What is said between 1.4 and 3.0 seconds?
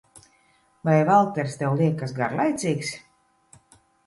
tev liekas garlaicīgs?